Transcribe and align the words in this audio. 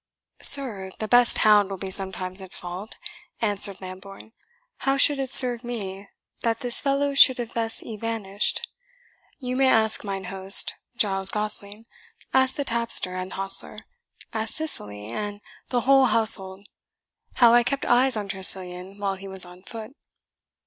"Sir, 0.41 0.91
the 0.97 1.07
best 1.07 1.37
hound 1.45 1.69
will 1.69 1.77
be 1.77 1.91
sometimes 1.91 2.41
at 2.41 2.53
fault," 2.53 2.95
answered 3.39 3.79
Lambourne; 3.81 4.33
"how 4.77 4.97
should 4.97 5.19
it 5.19 5.31
serve 5.31 5.63
me 5.63 6.07
that 6.41 6.61
this 6.61 6.81
fellow 6.81 7.13
should 7.13 7.37
have 7.37 7.53
thus 7.53 7.83
evanished? 7.83 8.67
You 9.37 9.55
may 9.55 9.67
ask 9.67 10.03
mine 10.03 10.23
host, 10.23 10.73
Giles 10.97 11.29
Gosling 11.29 11.85
ask 12.33 12.55
the 12.55 12.65
tapster 12.65 13.13
and 13.15 13.33
hostler 13.33 13.77
ask 14.33 14.55
Cicely, 14.55 15.05
and 15.05 15.39
the 15.69 15.81
whole 15.81 16.07
household, 16.07 16.65
how 17.35 17.53
I 17.53 17.61
kept 17.61 17.85
eyes 17.85 18.17
on 18.17 18.27
Tressilian 18.27 18.97
while 18.97 19.13
he 19.17 19.27
was 19.27 19.45
on 19.45 19.61
foot. 19.61 19.95